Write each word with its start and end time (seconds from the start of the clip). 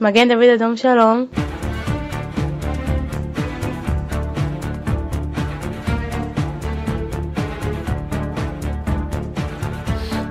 Magen 0.00 0.28
David 0.28 0.48
Adam 0.54 0.76
Shalom. 0.76 1.49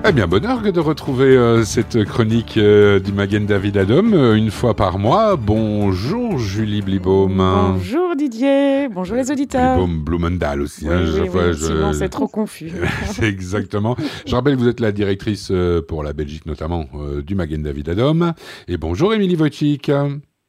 Eh 0.10 0.12
bien, 0.12 0.26
bonheur 0.26 0.62
de 0.64 0.79
retrouver 0.79 1.38
euh, 1.38 1.64
cette 1.64 2.04
chronique 2.04 2.58
euh, 2.58 3.00
du 3.00 3.12
Magen 3.13 3.46
David 3.46 3.78
Adam 3.78 4.12
euh, 4.13 4.33
une 4.33 4.50
fois 4.50 4.74
par 4.76 4.97
mois. 4.97 5.36
Bonjour 5.36 6.40
Julie 6.40 6.82
Blibaum. 6.82 7.38
Bonjour 7.38 8.15
Didier, 8.15 8.87
bonjour 8.90 9.15
les 9.18 9.29
auditeurs. 9.29 9.76
Blibaum 9.78 10.04
Blumendal 10.04 10.62
aussi. 10.62 10.87
hein, 10.90 11.01
Oui, 11.06 11.29
oui, 11.32 11.40
je- 11.51 11.54
sinon 11.65 11.94
c'est 11.94 12.10
trop 12.10 12.28
confus. 12.28 12.72
Exactement. 13.22 13.96
Je 14.26 14.33
rappelle 14.36 14.56
que 14.56 14.60
vous 14.62 14.68
êtes 14.68 14.79
la 14.79 14.92
directrice 14.92 15.50
euh, 15.51 15.82
pour 15.87 16.02
la 16.04 16.14
Belgique 16.14 16.48
notamment 16.48 16.86
euh, 16.96 17.22
du 17.22 17.36
Magen 17.36 17.62
David 17.62 17.90
Adam. 17.90 18.34
Et 18.68 18.78
bonjour 18.78 19.14
Émilie 19.14 19.36
Wojcik. 19.36 19.91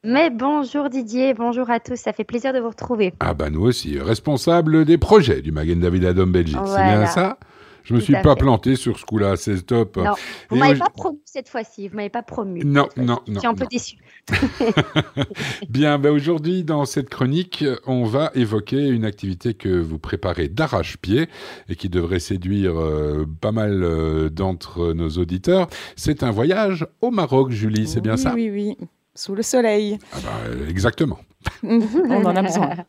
Mais 0.03 0.31
bonjour 0.31 0.89
Didier, 0.89 1.35
bonjour 1.35 1.69
à 1.69 1.81
tous, 1.81 1.97
ça 1.97 2.15
fait 2.15 2.25
plaisir 2.25 2.55
de 2.55 2.61
vous 2.61 2.71
retrouver. 2.71 3.13
Ah 3.21 3.35
bah 3.35 3.51
nous 3.51 3.61
aussi, 3.61 3.99
responsable 3.99 4.87
des 4.87 4.97
projets 4.97 5.43
du 5.43 5.53
Magen 5.53 5.79
David 5.81 6.07
Adam 6.07 6.27
Belgique. 6.29 6.57
C'est 6.65 6.83
bien 6.83 7.05
ça? 7.05 7.37
Je 7.85 7.95
me 7.95 8.01
suis 8.01 8.13
pas 8.15 8.35
fait. 8.35 8.41
planté 8.41 8.77
sur 8.77 8.99
ce 8.99 9.05
coup-là, 9.05 9.37
c'est 9.37 9.61
top. 9.63 9.97
Non, 9.97 10.13
vous 10.49 10.57
m'avez 10.57 10.79
pas 10.79 10.91
promu 10.91 11.19
cette 11.25 11.49
fois-ci, 11.49 11.89
vous 11.89 11.97
m'avez 11.97 12.11
pas 12.11 12.23
promu. 12.23 12.61
Non, 12.65 12.85
fois-ci. 12.85 13.01
non, 13.01 13.21
Je 13.27 13.33
non, 13.33 13.39
suis 13.41 13.49
un 13.49 13.55
peu 13.55 13.65
non. 13.65 13.69
déçue. 13.71 13.97
Bien, 15.69 15.99
ben 15.99 16.11
aujourd'hui, 16.11 16.65
dans 16.65 16.85
cette 16.85 17.09
chronique, 17.09 17.65
on 17.87 18.05
va 18.05 18.31
évoquer 18.35 18.89
une 18.89 19.05
activité 19.05 19.55
que 19.55 19.69
vous 19.69 19.99
préparez 19.99 20.49
d'arrache-pied 20.49 21.29
et 21.69 21.77
qui 21.77 21.89
devrait 21.89 22.21
séduire 22.21 22.79
euh, 22.81 23.27
pas 23.41 23.53
mal 23.53 23.83
euh, 23.83 24.29
d'entre 24.29 24.93
nos 24.93 25.11
auditeurs. 25.11 25.69
C'est 25.97 26.23
un 26.23 26.31
voyage 26.31 26.87
au 27.01 27.11
Maroc, 27.11 27.51
Julie, 27.51 27.87
c'est 27.89 28.01
bien 28.01 28.17
oui, 28.17 28.19
ça? 28.19 28.33
Oui, 28.35 28.51
oui, 28.51 28.77
sous 29.15 29.35
le 29.35 29.43
soleil. 29.43 29.99
Ah 30.13 30.19
euh, 30.47 30.69
Exactement. 30.69 31.19
on 31.63 32.25
en 32.25 32.37
a 32.37 32.43
besoin. 32.43 32.71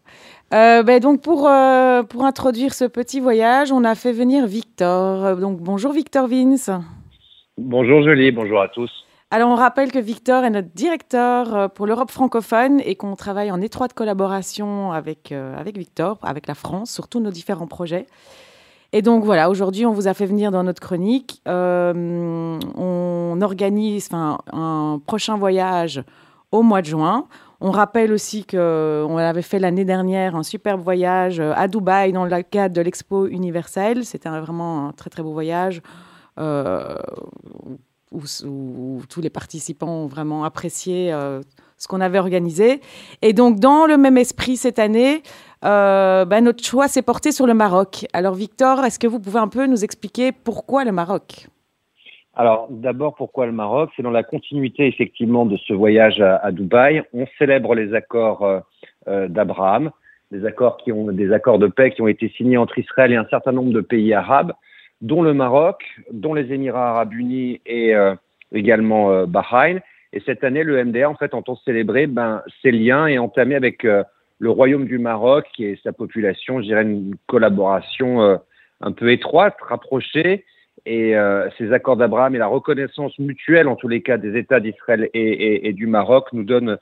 Euh, 0.53 0.83
ben 0.83 0.99
donc 0.99 1.21
pour, 1.21 1.47
euh, 1.47 2.03
pour 2.03 2.25
introduire 2.25 2.73
ce 2.73 2.83
petit 2.83 3.21
voyage, 3.21 3.71
on 3.71 3.85
a 3.85 3.95
fait 3.95 4.11
venir 4.11 4.45
Victor. 4.47 5.25
Euh, 5.25 5.35
Donc 5.35 5.61
bonjour 5.61 5.93
Victor 5.93 6.27
Vince. 6.27 6.69
Bonjour 7.57 8.03
Julie, 8.03 8.31
bonjour 8.31 8.59
à 8.61 8.67
tous. 8.67 8.91
Alors 9.29 9.49
on 9.49 9.55
rappelle 9.55 9.93
que 9.93 9.99
Victor 9.99 10.43
est 10.43 10.49
notre 10.49 10.67
directeur 10.75 11.71
pour 11.71 11.87
l'Europe 11.87 12.11
francophone 12.11 12.81
et 12.83 12.95
qu'on 12.95 13.15
travaille 13.15 13.49
en 13.49 13.61
étroite 13.61 13.93
collaboration 13.93 14.91
avec, 14.91 15.31
euh, 15.31 15.57
avec 15.57 15.77
Victor, 15.77 16.19
avec 16.21 16.47
la 16.47 16.53
France, 16.53 16.91
sur 16.91 17.07
tous 17.07 17.21
nos 17.21 17.31
différents 17.31 17.67
projets. 17.67 18.07
Et 18.91 19.01
donc 19.01 19.23
voilà, 19.23 19.49
aujourd'hui 19.49 19.85
on 19.85 19.93
vous 19.93 20.09
a 20.09 20.13
fait 20.13 20.25
venir 20.25 20.51
dans 20.51 20.63
notre 20.63 20.81
chronique. 20.81 21.41
On 21.45 23.39
organise 23.41 24.09
un 24.11 24.99
prochain 25.07 25.37
voyage 25.37 26.03
au 26.51 26.61
mois 26.61 26.81
de 26.81 26.87
juin. 26.87 27.25
On 27.61 27.71
rappelle 27.71 28.11
aussi 28.11 28.43
qu'on 28.43 29.17
avait 29.17 29.41
fait 29.43 29.59
l'année 29.59 29.85
dernière 29.85 30.35
un 30.35 30.43
superbe 30.43 30.81
voyage 30.81 31.39
euh, 31.39 31.53
à 31.55 31.67
Dubaï 31.67 32.11
dans 32.11 32.25
le 32.25 32.41
cadre 32.41 32.75
de 32.75 32.81
l'Expo 32.81 33.27
universelle. 33.27 34.03
C'était 34.03 34.29
vraiment 34.29 34.87
un 34.87 34.91
très 34.93 35.09
très 35.11 35.21
beau 35.21 35.31
voyage. 35.31 35.81
euh, 36.39 36.95
où, 38.11 39.01
tous 39.09 39.21
les 39.21 39.29
participants 39.29 39.87
ont 39.87 40.07
vraiment 40.07 40.43
apprécié 40.43 41.13
euh, 41.13 41.41
ce 41.77 41.87
qu'on 41.87 42.01
avait 42.01 42.19
organisé. 42.19 42.81
Et 43.21 43.33
donc, 43.33 43.59
dans 43.59 43.85
le 43.85 43.97
même 43.97 44.17
esprit 44.17 44.57
cette 44.57 44.79
année, 44.79 45.23
euh, 45.63 46.25
ben, 46.25 46.43
notre 46.43 46.63
choix 46.63 46.87
s'est 46.87 47.01
porté 47.01 47.31
sur 47.31 47.47
le 47.47 47.53
Maroc. 47.53 48.05
Alors, 48.11 48.33
Victor, 48.33 48.83
est-ce 48.83 48.99
que 48.99 49.07
vous 49.07 49.19
pouvez 49.19 49.39
un 49.39 49.47
peu 49.47 49.65
nous 49.65 49.83
expliquer 49.83 50.31
pourquoi 50.31 50.83
le 50.83 50.91
Maroc? 50.91 51.47
Alors 52.33 52.67
d'abord, 52.69 53.15
pourquoi 53.15 53.45
le 53.45 53.51
Maroc? 53.51 53.91
C'est 53.95 54.03
dans 54.03 54.11
la 54.11 54.23
continuité 54.23 54.87
effectivement 54.87 55.45
de 55.45 55.57
ce 55.57 55.73
voyage 55.73 56.21
à, 56.21 56.37
à 56.37 56.51
Dubaï. 56.51 57.03
On 57.13 57.25
célèbre 57.37 57.75
les 57.75 57.93
accords 57.93 58.43
euh, 58.43 58.59
euh, 59.07 59.27
d'Abraham, 59.27 59.91
des 60.31 60.45
accords 60.45 60.77
qui 60.77 60.91
ont 60.91 61.11
des 61.11 61.33
accords 61.33 61.59
de 61.59 61.67
paix 61.67 61.91
qui 61.91 62.01
ont 62.01 62.07
été 62.07 62.29
signés 62.29 62.57
entre 62.57 62.79
Israël 62.79 63.11
et 63.11 63.17
un 63.17 63.27
certain 63.29 63.51
nombre 63.51 63.71
de 63.71 63.81
pays 63.81 64.13
arabes, 64.13 64.53
dont 65.01 65.21
le 65.21 65.33
Maroc, 65.33 65.83
dont 66.11 66.33
les 66.33 66.53
Émirats 66.53 66.91
arabes 66.91 67.13
unis 67.13 67.59
et 67.65 67.95
euh, 67.95 68.15
également 68.53 69.11
euh, 69.11 69.25
Bahreïn. 69.25 69.81
Et 70.13 70.21
cette 70.25 70.43
année, 70.43 70.63
le 70.63 70.83
MDA 70.83 71.09
en 71.09 71.15
fait 71.15 71.33
entend 71.33 71.55
célébrer 71.55 72.07
ben, 72.07 72.43
ces 72.61 72.71
liens 72.71 73.07
et 73.07 73.17
entamer 73.17 73.55
avec 73.55 73.83
euh, 73.83 74.03
le 74.39 74.49
Royaume 74.49 74.85
du 74.85 74.99
Maroc 74.99 75.47
et 75.59 75.79
sa 75.83 75.93
population, 75.93 76.59
je 76.59 76.65
dirais 76.65 76.83
une 76.83 77.15
collaboration 77.27 78.39
un 78.81 78.91
peu 78.91 79.11
étroite, 79.11 79.55
rapprochée. 79.61 80.45
Et 80.85 81.15
euh, 81.15 81.47
ces 81.57 81.73
accords 81.73 81.97
d'Abraham 81.97 82.35
et 82.35 82.39
la 82.39 82.47
reconnaissance 82.47 83.17
mutuelle, 83.19 83.67
en 83.67 83.75
tous 83.75 83.87
les 83.87 84.01
cas, 84.01 84.17
des 84.17 84.37
États 84.37 84.59
d'Israël 84.59 85.09
et, 85.13 85.73
du 85.73 85.87
Maroc 85.87 86.27
nous 86.33 86.43
donnent 86.43 86.77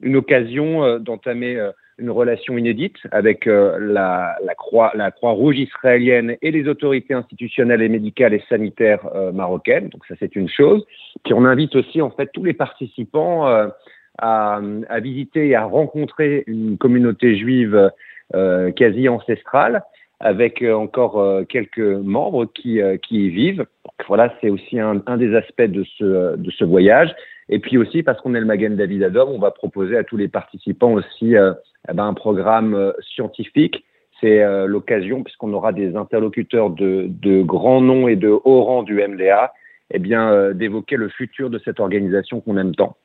une 0.00 0.16
occasion 0.16 0.84
euh, 0.84 0.98
d'entamer 0.98 1.56
euh, 1.56 1.70
une 1.98 2.10
relation 2.10 2.58
inédite 2.58 2.96
avec 3.12 3.46
euh, 3.46 3.78
la, 3.80 4.36
Croix, 4.56 4.90
la 4.96 5.12
Croix-Rouge 5.12 5.58
israélienne 5.58 6.36
et 6.42 6.50
les 6.50 6.66
autorités 6.66 7.14
institutionnelles 7.14 7.82
et 7.82 7.88
médicales 7.88 8.34
et 8.34 8.42
sanitaires 8.48 9.08
marocaines. 9.32 9.90
Donc 9.90 10.04
ça, 10.06 10.16
c'est 10.18 10.34
une 10.34 10.48
chose. 10.48 10.84
Puis 11.24 11.32
on 11.34 11.44
invite 11.44 11.76
aussi 11.76 12.02
en 12.02 12.10
fait 12.10 12.30
tous 12.32 12.42
les 12.42 12.52
participants 12.52 13.46
à, 14.18 14.60
à 14.88 15.00
visiter 15.00 15.48
et 15.48 15.54
à 15.54 15.64
rencontrer 15.64 16.42
une 16.48 16.78
communauté 16.78 17.36
juive 17.36 17.92
quasi 18.74 19.08
ancestrale 19.08 19.84
avec 20.24 20.62
euh, 20.62 20.72
encore 20.74 21.20
euh, 21.20 21.44
quelques 21.44 21.78
membres 21.78 22.46
qui, 22.46 22.80
euh, 22.80 22.96
qui 22.96 23.26
y 23.26 23.28
vivent. 23.28 23.58
Donc, 23.58 24.06
voilà, 24.08 24.34
c'est 24.40 24.48
aussi 24.48 24.80
un, 24.80 25.02
un 25.06 25.18
des 25.18 25.36
aspects 25.36 25.62
de 25.62 25.84
ce, 25.98 26.36
de 26.36 26.50
ce 26.50 26.64
voyage. 26.64 27.14
Et 27.50 27.58
puis 27.58 27.76
aussi, 27.76 28.02
parce 28.02 28.18
qu'on 28.22 28.34
est 28.34 28.40
le 28.40 28.46
Magen 28.46 28.74
David 28.74 29.02
Adom, 29.02 29.28
on 29.28 29.38
va 29.38 29.50
proposer 29.50 29.98
à 29.98 30.02
tous 30.02 30.16
les 30.16 30.28
participants 30.28 30.94
aussi 30.94 31.36
euh, 31.36 31.52
eh 31.90 31.92
ben, 31.92 32.06
un 32.06 32.14
programme 32.14 32.94
scientifique. 33.14 33.84
C'est 34.22 34.42
euh, 34.42 34.66
l'occasion, 34.66 35.22
puisqu'on 35.22 35.52
aura 35.52 35.72
des 35.72 35.94
interlocuteurs 35.94 36.70
de, 36.70 37.06
de 37.08 37.42
grands 37.42 37.82
noms 37.82 38.08
et 38.08 38.16
de 38.16 38.30
haut 38.30 38.62
rang 38.62 38.82
du 38.82 39.06
MDA, 39.06 39.52
eh 39.90 39.98
bien, 39.98 40.30
euh, 40.32 40.54
d'évoquer 40.54 40.96
le 40.96 41.10
futur 41.10 41.50
de 41.50 41.60
cette 41.62 41.80
organisation 41.80 42.40
qu'on 42.40 42.56
aime 42.56 42.74
tant. 42.74 42.96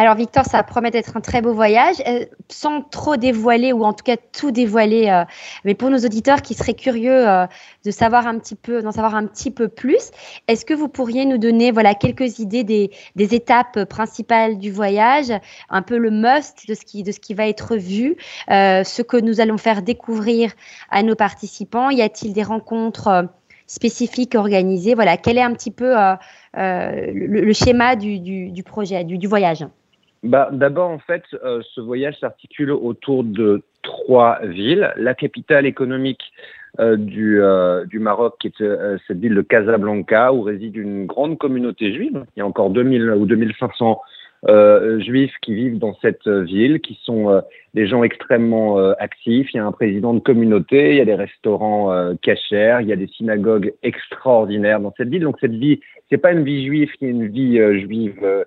Alors 0.00 0.14
Victor, 0.14 0.44
ça 0.44 0.62
promet 0.62 0.92
d'être 0.92 1.16
un 1.16 1.20
très 1.20 1.42
beau 1.42 1.52
voyage, 1.52 1.96
euh, 2.06 2.24
sans 2.48 2.82
trop 2.82 3.16
dévoiler 3.16 3.72
ou 3.72 3.82
en 3.82 3.92
tout 3.92 4.04
cas 4.04 4.16
tout 4.16 4.52
dévoiler. 4.52 5.08
euh, 5.08 5.24
mais 5.64 5.74
pour 5.74 5.90
nos 5.90 5.98
auditeurs 5.98 6.40
qui 6.40 6.54
seraient 6.54 6.74
curieux 6.74 7.28
euh, 7.28 7.48
de 7.84 7.90
savoir 7.90 8.28
un 8.28 8.38
petit 8.38 8.54
peu, 8.54 8.80
d'en 8.80 8.92
savoir 8.92 9.16
un 9.16 9.26
petit 9.26 9.50
peu 9.50 9.66
plus, 9.66 10.12
est-ce 10.46 10.64
que 10.64 10.72
vous 10.72 10.86
pourriez 10.86 11.26
nous 11.26 11.36
donner 11.36 11.72
voilà 11.72 11.96
quelques 11.96 12.38
idées 12.38 12.62
des, 12.62 12.90
étapes 13.16 13.86
principales 13.86 14.58
du 14.58 14.70
voyage, 14.70 15.32
un 15.68 15.82
peu 15.82 15.98
le 15.98 16.12
must 16.12 16.68
de 16.68 16.74
ce 16.74 16.84
qui 16.84 17.02
de 17.02 17.10
ce 17.10 17.18
qui 17.18 17.34
va 17.34 17.48
être 17.48 17.74
vu, 17.74 18.16
ce 18.48 19.02
que 19.02 19.16
nous 19.16 19.40
allons 19.40 19.58
faire 19.58 19.82
découvrir 19.82 20.52
à 20.90 21.02
nos 21.02 21.16
participants? 21.16 21.90
Y 21.90 22.02
a-t-il 22.02 22.32
des 22.32 22.44
rencontres 22.44 23.28
spécifiques 23.66 24.36
organisées? 24.36 24.94
Voilà, 24.94 25.16
quel 25.16 25.38
est 25.38 25.42
un 25.42 25.54
petit 25.54 25.72
peu 25.72 25.92
le, 26.54 27.52
schéma 27.52 27.96
du, 27.96 28.62
projet, 28.62 29.02
du 29.02 29.26
voyage? 29.26 29.66
Bah, 30.22 30.48
D'abord, 30.52 30.90
en 30.90 30.98
fait, 30.98 31.22
euh, 31.44 31.62
ce 31.74 31.80
voyage 31.80 32.18
s'articule 32.18 32.72
autour 32.72 33.24
de 33.24 33.62
trois 33.82 34.40
villes. 34.42 34.92
La 34.96 35.14
capitale 35.14 35.66
économique 35.66 36.22
euh, 36.80 36.96
du, 36.96 37.40
euh, 37.40 37.84
du 37.86 37.98
Maroc, 37.98 38.36
qui 38.40 38.48
est 38.48 38.60
euh, 38.60 38.98
cette 39.06 39.18
ville 39.18 39.34
de 39.34 39.42
Casablanca, 39.42 40.32
où 40.32 40.42
réside 40.42 40.76
une 40.76 41.06
grande 41.06 41.38
communauté 41.38 41.92
juive. 41.92 42.24
Il 42.36 42.40
y 42.40 42.42
a 42.42 42.46
encore 42.46 42.70
2000 42.70 43.10
ou 43.10 43.26
2500 43.26 44.00
euh, 44.46 45.00
juifs 45.00 45.34
qui 45.42 45.52
vivent 45.52 45.78
dans 45.78 45.94
cette 46.00 46.28
ville, 46.28 46.80
qui 46.80 46.96
sont 47.02 47.28
euh, 47.28 47.40
des 47.74 47.88
gens 47.88 48.04
extrêmement 48.04 48.78
euh, 48.78 48.92
actifs. 49.00 49.48
Il 49.52 49.56
y 49.56 49.60
a 49.60 49.66
un 49.66 49.72
président 49.72 50.14
de 50.14 50.20
communauté, 50.20 50.90
il 50.90 50.96
y 50.96 51.00
a 51.00 51.04
des 51.04 51.16
restaurants 51.16 52.14
cachers, 52.22 52.78
il 52.82 52.88
y 52.88 52.92
a 52.92 52.96
des 52.96 53.08
synagogues 53.08 53.74
extraordinaires 53.82 54.78
dans 54.78 54.94
cette 54.96 55.08
ville. 55.08 55.22
Donc 55.22 55.38
cette 55.40 55.54
vie, 55.54 55.80
c'est 56.08 56.18
pas 56.18 56.32
une 56.32 56.44
vie 56.44 56.64
juive 56.64 56.90
qui 56.98 57.06
est 57.06 57.10
une 57.10 57.26
vie 57.26 57.58
juive 57.80 58.44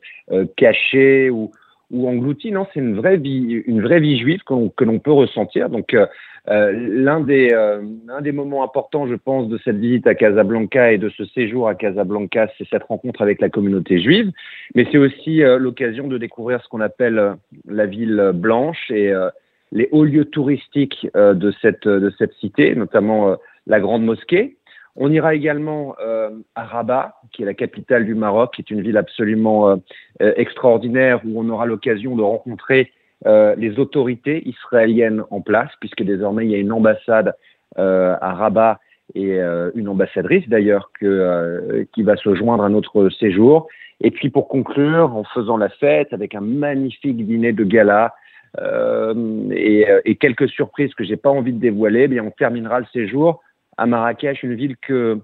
cachée 0.56 1.30
ou 1.30 1.52
ou 1.92 2.08
engloutie, 2.08 2.52
non, 2.52 2.68
c'est 2.74 2.80
une 2.80 2.96
vraie 2.96 3.18
vie, 3.18 3.62
une 3.66 3.82
vraie 3.82 4.00
vie 4.00 4.18
juive 4.18 4.42
que 4.46 4.70
que 4.76 4.84
l'on 4.84 5.00
peut 5.00 5.12
ressentir. 5.12 5.70
Donc, 5.70 5.94
euh, 5.94 6.06
euh, 6.50 6.72
l'un 6.72 7.20
des, 7.20 7.52
euh, 7.54 7.82
des 8.22 8.32
moments 8.32 8.64
importants, 8.64 9.08
je 9.08 9.14
pense, 9.14 9.48
de 9.48 9.60
cette 9.64 9.78
visite 9.78 10.08
à 10.08 10.16
Casablanca 10.16 10.92
et 10.92 10.98
de 10.98 11.10
ce 11.10 11.24
séjour 11.26 11.68
à 11.68 11.76
Casablanca, 11.76 12.50
c'est 12.58 12.68
cette 12.68 12.84
rencontre 12.84 13.22
avec 13.22 13.42
la 13.42 13.50
communauté 13.50 14.02
juive. 14.02 14.32
Mais 14.74 14.88
c'est 14.92 14.98
aussi 14.98 15.44
euh, 15.44 15.60
l'occasion 15.60 16.08
de 16.08 16.18
découvrir 16.18 16.62
ce 16.64 16.68
qu'on 16.68 16.82
appelle 16.82 17.20
euh, 17.20 17.34
la 17.68 17.86
ville 17.86 18.32
blanche 18.34 18.90
et 18.90 19.12
euh, 19.12 19.30
les 19.72 19.88
hauts 19.92 20.04
lieux 20.04 20.26
touristiques 20.26 21.08
de 21.16 21.54
cette, 21.62 21.88
de 21.88 22.12
cette 22.18 22.34
cité, 22.42 22.76
notamment 22.76 23.38
la 23.68 23.80
grande 23.80 24.04
mosquée. 24.04 24.58
On 24.96 25.12
ira 25.12 25.36
également 25.36 25.96
euh, 26.02 26.30
à 26.56 26.66
Rabat, 26.66 27.16
qui 27.32 27.44
est 27.44 27.46
la 27.46 27.54
capitale 27.54 28.06
du 28.06 28.16
Maroc, 28.16 28.54
qui 28.56 28.62
est 28.62 28.72
une 28.72 28.82
ville 28.82 28.98
absolument 28.98 29.70
euh, 29.70 29.76
euh, 30.22 30.34
extraordinaire 30.36 31.22
où 31.26 31.40
on 31.40 31.50
aura 31.50 31.66
l'occasion 31.66 32.16
de 32.16 32.22
rencontrer 32.22 32.92
euh, 33.26 33.56
les 33.58 33.80
autorités 33.80 34.48
israéliennes 34.48 35.24
en 35.30 35.42
place, 35.42 35.72
puisque 35.80 36.04
désormais 36.04 36.46
il 36.46 36.52
y 36.52 36.56
a 36.56 36.58
une 36.58 36.72
ambassade 36.72 37.36
euh, 37.80 38.16
à 38.20 38.34
Rabat 38.34 38.80
et 39.14 39.42
une 39.76 39.90
ambassadrice 39.90 40.48
d'ailleurs 40.48 40.90
qui 40.98 42.04
va 42.04 42.16
se 42.16 42.34
joindre 42.34 42.64
à 42.64 42.70
notre 42.70 43.10
séjour. 43.10 43.68
Et 44.00 44.10
puis 44.10 44.30
pour 44.30 44.48
conclure, 44.48 45.14
en 45.14 45.26
faisant 45.26 45.58
la 45.58 45.68
fête 45.68 46.14
avec 46.14 46.34
un 46.34 46.40
magnifique 46.40 47.18
dîner 47.18 47.52
de 47.52 47.66
gala 47.66 48.14
et, 48.58 49.86
et, 50.06 50.16
quelques 50.16 50.48
surprises 50.48 50.94
que 50.94 51.04
j'ai 51.04 51.18
pas 51.18 51.30
envie 51.30 51.52
de 51.52 51.60
dévoiler, 51.60 52.04
eh 52.04 52.08
bien 52.08 52.24
on 52.24 52.32
terminera 52.32 52.80
le 52.80 52.86
séjour 52.94 53.42
à 53.78 53.86
Marrakech, 53.86 54.44
une 54.44 54.56
ville 54.56 54.78
que 54.78 55.20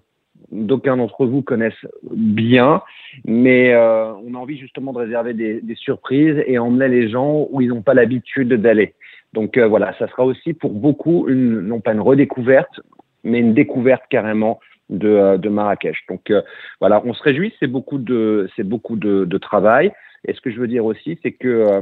d'aucuns 0.51 0.97
d'entre 0.97 1.25
vous 1.25 1.41
connaissent 1.41 1.73
bien, 2.03 2.81
mais 3.25 3.73
euh, 3.73 4.13
on 4.13 4.33
a 4.33 4.37
envie 4.37 4.57
justement 4.57 4.93
de 4.93 4.99
réserver 4.99 5.33
des, 5.33 5.75
surprises 5.75 6.41
et 6.45 6.57
emmener 6.57 6.87
les 6.87 7.09
gens 7.09 7.47
où 7.49 7.61
ils 7.61 7.69
n'ont 7.69 7.81
pas 7.81 7.93
l'habitude 7.93 8.53
d'aller. 8.53 8.93
Donc 9.33 9.57
euh, 9.57 9.67
voilà, 9.67 9.93
ça 9.99 10.07
sera 10.07 10.23
aussi 10.23 10.53
pour 10.53 10.71
beaucoup 10.71 11.29
non 11.29 11.79
pas 11.79 11.93
une 11.93 12.01
redécouverte, 12.01 12.79
mais 13.23 13.39
une 13.39 13.53
découverte 13.53 14.03
carrément 14.09 14.59
de, 14.89 15.09
euh, 15.09 15.49
Marrakech. 15.49 16.05
Donc 16.07 16.31
voilà, 16.79 17.01
on 17.05 17.13
se 17.13 17.23
réjouit, 17.23 17.53
c'est 17.59 17.67
beaucoup 17.67 17.97
de 17.97 18.49
c'est 18.55 18.63
beaucoup 18.63 18.95
de, 18.95 19.37
travail. 19.37 19.91
Et 20.25 20.33
ce 20.33 20.41
que 20.41 20.51
je 20.51 20.59
veux 20.59 20.67
dire 20.67 20.85
aussi, 20.85 21.19
c'est 21.23 21.33
que 21.33 21.81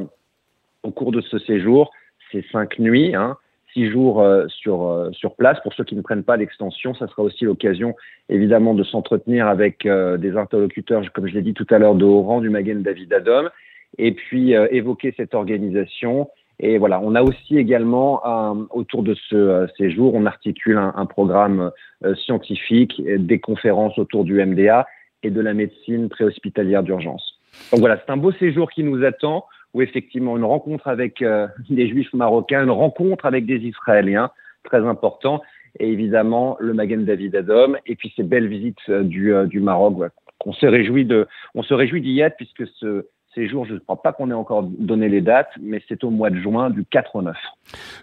au 0.84 0.92
cours 0.92 1.12
de 1.12 1.22
ce 1.22 1.40
séjour, 1.40 1.92
ces 2.32 2.44
cinq 2.52 2.80
nuits, 2.80 3.16
hein, 3.16 3.38
six 3.75 3.92
jours 3.92 4.22
euh, 4.22 4.48
sur, 4.48 4.88
euh, 4.88 5.12
sur 5.12 5.36
place. 5.36 5.60
Pour 5.62 5.74
ceux 5.74 5.83
qui 5.83 5.95
ne 5.95 6.01
prennent 6.01 6.24
pas 6.24 6.38
l'extension, 6.38 6.95
ça 6.95 7.07
sera 7.07 7.22
aussi 7.22 7.44
l'occasion 7.44 7.95
évidemment 8.30 8.74
de 8.74 8.83
s'entretenir 8.83 9.48
avec 9.48 9.86
euh, 9.86 10.18
des 10.18 10.38
interlocuteurs, 10.38 11.04
comme 11.12 11.27
je 11.27 11.33
l'ai 11.33 11.42
dit 11.42 11.54
tout 11.54 11.68
à 11.69 11.77
l'heure, 11.77 11.95
de 11.95 12.06
haut 12.06 12.22
rang 12.22 12.39
du 12.39 12.50
Magen 12.50 12.81
David 12.81 13.13
Adom, 13.13 13.50
et 13.98 14.13
puis 14.13 14.51
évoquer 14.72 15.13
cette 15.16 15.36
organisation. 15.36 16.30
Et 16.60 16.77
voilà, 16.77 17.00
on 17.01 17.16
a 17.16 17.22
aussi 17.22 17.57
également 17.57 18.22
autour 18.72 19.04
de 19.04 19.16
ce 19.30 19.68
séjour, 19.77 20.13
on 20.16 20.25
articule 20.25 20.77
un, 20.77 20.94
un 20.98 21.06
programme 21.06 21.72
scientifique, 22.16 23.01
des 23.06 23.39
conférences 23.39 23.98
autour 23.98 24.25
du 24.25 24.44
MDA 24.45 24.86
et 25.24 25.30
de 25.30 25.39
la 25.39 25.54
médecine 25.54 26.10
préhospitalière 26.10 26.83
d'urgence. 26.83 27.39
Donc 27.72 27.80
voilà, 27.80 27.98
c'est 28.06 28.12
un 28.12 28.18
beau 28.18 28.33
séjour 28.33 28.69
qui 28.69 28.83
nous 28.83 29.06
attend 29.06 29.45
où 29.75 29.81
effectivement 29.81 30.38
une 30.38 30.45
rencontre 30.45 30.88
avec 30.88 31.22
euh, 31.22 31.48
des 31.69 31.89
juifs 31.89 32.13
marocains, 32.13 32.63
une 32.63 32.72
rencontre 32.72 33.25
avec 33.25 33.45
des 33.45 33.57
Israéliens, 33.57 34.31
très 34.63 34.80
important, 34.80 35.42
et 35.80 35.92
évidemment 35.92 36.56
le 36.62 36.74
Magen 36.74 37.04
David 37.04 37.36
Adom, 37.36 37.75
et 37.86 37.98
puis 37.98 38.13
ces 38.16 38.24
belles 38.24 38.48
visites 38.48 38.80
euh, 38.88 39.04
du, 39.04 39.33
euh, 39.33 39.45
du 39.45 39.60
Maroc. 39.60 39.95
On 40.45 40.54
se 40.54 40.66
réjouit 40.66 41.04
de, 41.04 41.27
on 41.56 41.62
se 41.62 41.74
réjouit 41.74 42.01
d'y 42.01 42.22
être 42.22 42.38
puisque 42.38 42.66
ce, 42.80 43.07
ces 43.36 43.48
jours, 43.50 43.66
je 43.66 43.74
ne 43.74 43.80
crois 43.80 44.02
pas 44.02 44.14
qu'on 44.14 44.32
ait 44.32 44.36
encore 44.36 44.64
donné 44.64 45.10
les 45.10 45.22
dates, 45.22 45.50
mais 45.62 45.84
c'est 45.88 46.04
au 46.04 46.10
mois 46.10 46.30
de 46.30 46.38
juin, 46.38 46.70
du 46.70 46.86
4 46.86 47.16
au 47.16 47.22
9. 47.22 47.36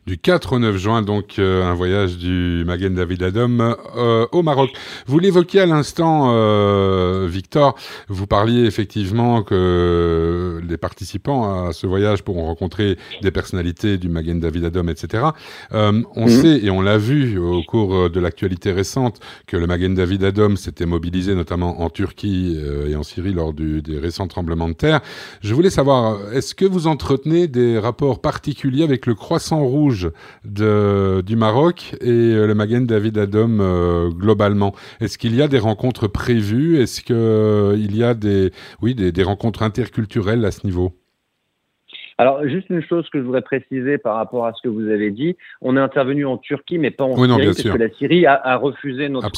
Du 0.06 0.18
4 0.18 0.52
au 0.54 0.58
9 0.58 0.76
juin, 0.76 1.02
donc 1.02 1.38
euh, 1.38 1.64
un 1.64 1.74
voyage 1.74 2.18
du 2.18 2.64
Magen 2.66 2.94
David 2.94 3.22
Adom 3.22 3.74
euh, 3.96 4.26
au 4.32 4.42
Maroc. 4.42 4.70
Vous 5.06 5.18
l'évoquiez 5.18 5.60
à 5.60 5.66
l'instant, 5.66 6.32
euh, 6.32 7.26
Victor, 7.28 7.76
vous 8.08 8.26
parliez 8.26 8.64
effectivement 8.64 9.42
que 9.42 10.60
les 10.68 10.76
participants 10.76 11.66
à 11.68 11.72
ce 11.72 11.86
voyage 11.86 12.22
pourront 12.22 12.44
rencontrer 12.44 12.98
des 13.22 13.30
personnalités 13.30 13.96
du 13.96 14.08
Magen 14.08 14.38
David 14.38 14.66
Adom, 14.66 14.88
etc. 14.88 15.24
on 15.72 16.02
mhm. 16.16 16.28
sait, 16.28 16.64
et 16.64 16.70
on 16.70 16.82
l'a 16.82 16.98
vu 16.98 17.38
au 17.38 17.62
cours 17.62 18.10
de 18.10 18.20
l'actualité 18.20 18.72
récente, 18.72 19.20
que 19.46 19.56
le 19.56 19.66
Magen 19.66 19.94
David 19.94 20.24
Adom 20.24 20.56
s'était 20.56 20.86
mobilisé 20.86 21.34
notamment 21.34 21.80
en 21.80 21.88
Turquie 21.88 22.58
et 22.86 22.96
en 22.96 23.02
Syrie 23.02 23.32
lors 23.32 23.52
du, 23.52 23.80
des 23.80 23.98
récents 23.98 24.26
tremblements 24.26 24.68
de 24.68 24.74
terre. 24.74 25.00
Je 25.40 25.54
voulais 25.54 25.70
savoir, 25.70 26.32
est-ce 26.32 26.54
que 26.54 26.64
vous 26.64 26.86
entretenez 26.86 27.48
des 27.48 27.78
rapports 27.78 28.20
particuliers 28.20 28.84
avec 28.84 29.06
le 29.06 29.14
Croissant 29.14 29.62
Rouge 29.64 30.10
du 30.44 31.36
Maroc 31.36 31.96
et 32.00 32.08
euh, 32.08 32.46
le 32.46 32.54
Magen 32.54 32.86
David 32.86 33.18
Adom 33.18 33.60
euh, 33.60 34.10
globalement? 34.10 34.74
Est-ce 35.00 35.18
qu'il 35.18 35.34
y 35.34 35.42
a 35.42 35.48
des 35.48 35.58
rencontres 35.58 36.08
prévues? 36.08 36.80
Est-ce 36.80 37.00
qu'il 37.00 37.16
euh, 37.16 37.76
y 37.76 38.04
a 38.04 38.14
des, 38.14 38.52
oui, 38.80 38.94
des 38.94 39.22
rencontres 39.22 39.62
interculturelles 39.62 40.44
à 40.44 40.50
ce 40.50 40.66
niveau? 40.66 41.01
Alors, 42.22 42.46
juste 42.46 42.70
une 42.70 42.82
chose 42.82 43.10
que 43.10 43.18
je 43.18 43.24
voudrais 43.24 43.42
préciser 43.42 43.98
par 43.98 44.14
rapport 44.14 44.46
à 44.46 44.52
ce 44.52 44.62
que 44.62 44.68
vous 44.68 44.88
avez 44.88 45.10
dit. 45.10 45.36
On 45.60 45.76
est 45.76 45.80
intervenu 45.80 46.24
en 46.24 46.38
Turquie, 46.38 46.78
mais 46.78 46.92
pas 46.92 47.02
en 47.02 47.16
Syrie, 47.16 47.46
parce 47.46 47.62
que 47.62 47.78
la 47.78 47.90
Syrie 47.90 48.26
a, 48.26 48.56
refusé 48.56 49.08
notre, 49.08 49.28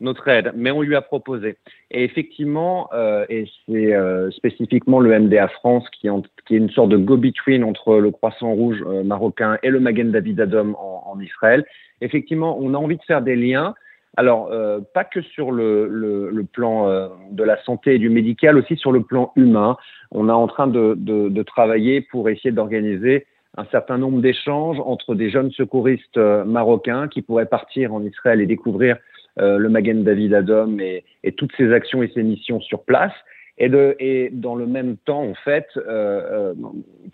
notre 0.00 0.28
aide, 0.28 0.52
mais 0.56 0.70
on 0.70 0.80
lui 0.80 0.96
a 0.96 1.02
proposé. 1.02 1.56
Et 1.90 2.04
effectivement, 2.04 2.88
euh, 2.94 3.26
et 3.28 3.46
c'est 3.68 3.94
euh, 3.94 4.30
spécifiquement 4.30 4.98
le 4.98 5.18
MDA 5.18 5.48
France 5.48 5.84
qui, 5.90 6.08
qui, 6.46 6.54
est 6.54 6.58
une 6.58 6.70
sorte 6.70 6.88
de 6.88 6.96
go-between 6.96 7.64
entre 7.64 7.98
le 7.98 8.10
Croissant 8.10 8.52
Rouge 8.52 8.82
euh, 8.86 9.04
marocain 9.04 9.58
et 9.62 9.68
le 9.68 9.78
Magen 9.78 10.10
David 10.10 10.40
Adom 10.40 10.74
en, 10.78 11.04
en 11.04 11.20
Israël. 11.20 11.66
Effectivement, 12.00 12.58
on 12.58 12.72
a 12.72 12.78
envie 12.78 12.96
de 12.96 13.02
faire 13.02 13.20
des 13.20 13.36
liens 13.36 13.74
alors, 14.16 14.50
euh, 14.52 14.80
pas 14.92 15.04
que 15.04 15.22
sur 15.22 15.52
le, 15.52 15.88
le, 15.88 16.30
le 16.30 16.44
plan 16.44 16.88
euh, 16.88 17.08
de 17.30 17.42
la 17.42 17.62
santé 17.62 17.94
et 17.94 17.98
du 17.98 18.10
médical, 18.10 18.58
aussi 18.58 18.76
sur 18.76 18.92
le 18.92 19.02
plan 19.02 19.32
humain. 19.36 19.76
On 20.10 20.28
est 20.28 20.32
en 20.32 20.46
train 20.46 20.66
de, 20.66 20.94
de, 20.98 21.28
de 21.28 21.42
travailler 21.42 22.02
pour 22.02 22.28
essayer 22.28 22.52
d'organiser 22.52 23.26
un 23.56 23.64
certain 23.66 23.98
nombre 23.98 24.20
d'échanges 24.20 24.78
entre 24.84 25.14
des 25.14 25.30
jeunes 25.30 25.50
secouristes 25.52 26.18
euh, 26.18 26.44
marocains 26.44 27.08
qui 27.08 27.22
pourraient 27.22 27.46
partir 27.46 27.94
en 27.94 28.02
Israël 28.02 28.40
et 28.40 28.46
découvrir 28.46 28.96
le 29.38 29.66
Magen 29.70 30.04
David 30.04 30.34
Adom 30.34 30.78
et, 30.78 31.04
et, 31.24 31.32
toutes 31.32 31.56
ses 31.56 31.72
actions 31.72 32.02
et 32.02 32.12
ses 32.14 32.22
missions 32.22 32.60
sur 32.60 32.84
place. 32.84 33.14
Et, 33.56 33.70
de, 33.70 33.96
et 33.98 34.28
dans 34.30 34.54
le 34.54 34.66
même 34.66 34.98
temps, 34.98 35.22
en 35.22 35.32
fait, 35.32 35.68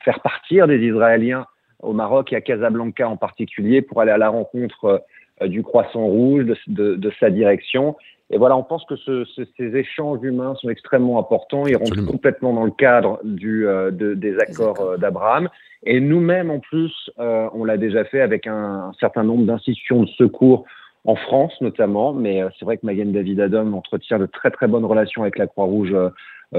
faire 0.00 0.20
partir 0.20 0.66
des 0.66 0.84
Israéliens 0.84 1.46
au 1.82 1.92
Maroc 1.92 2.32
et 2.32 2.36
à 2.36 2.40
Casablanca 2.40 3.08
en 3.08 3.16
particulier 3.16 3.82
pour 3.82 4.00
aller 4.00 4.10
à 4.10 4.18
la 4.18 4.28
rencontre 4.28 4.84
euh, 4.84 4.98
du 5.46 5.62
croissant 5.62 6.06
rouge, 6.06 6.44
de, 6.66 6.94
de, 6.96 7.12
sa 7.20 7.30
direction. 7.30 7.96
Et 8.30 8.38
voilà, 8.38 8.56
on 8.56 8.62
pense 8.62 8.84
que 8.84 8.96
ce, 8.96 9.24
ces 9.56 9.76
échanges 9.76 10.22
humains 10.22 10.54
sont 10.56 10.68
extrêmement 10.68 11.18
importants. 11.18 11.66
Ils 11.66 11.76
rentrent 11.76 12.04
complètement 12.04 12.52
dans 12.52 12.64
le 12.64 12.70
cadre 12.70 13.20
du, 13.24 13.66
euh, 13.66 13.90
de, 13.90 14.14
des 14.14 14.38
accords 14.38 14.80
euh, 14.80 14.96
d'Abraham. 14.96 15.48
Et 15.84 16.00
nous-mêmes, 16.00 16.50
en 16.50 16.58
plus, 16.58 16.92
on 17.18 17.64
l'a 17.64 17.76
déjà 17.76 18.04
fait 18.04 18.20
avec 18.20 18.48
un, 18.48 18.90
certain 18.98 19.22
nombre 19.22 19.44
d'institutions 19.44 20.02
de 20.02 20.08
secours 20.08 20.64
en 21.04 21.14
France 21.14 21.52
notamment. 21.60 22.12
Mais 22.12 22.42
c'est 22.58 22.64
vrai 22.64 22.78
que 22.78 22.84
Magen 22.84 23.12
David 23.12 23.40
Adam 23.40 23.72
entretient 23.72 24.18
de 24.18 24.26
très 24.26 24.50
très 24.50 24.66
bonnes 24.66 24.84
relations 24.84 25.22
avec 25.22 25.38
la 25.38 25.46
Croix-Rouge 25.46 25.94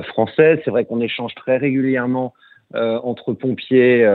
française. 0.04 0.60
C'est 0.64 0.72
vrai 0.72 0.86
qu'on 0.86 1.02
échange 1.02 1.36
très 1.36 1.58
régulièrement 1.58 2.34
entre 2.74 3.34
pompiers 3.34 4.08